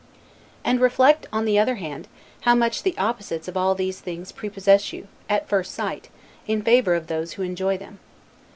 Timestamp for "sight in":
5.75-6.63